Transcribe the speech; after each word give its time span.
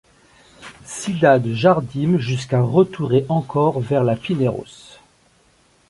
Cidade 0.83 1.49
Jardim, 1.53 2.17
jusqu'à 2.17 2.59
retourer 2.59 3.23
encore 3.29 3.79
vers 3.81 4.03
la 4.03 4.15
Pinheiros. 4.15 4.97